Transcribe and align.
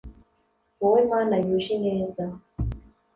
wowe 0.79 1.01
mana 1.11 1.35
yuje 1.45 1.71
ineza 1.77 2.25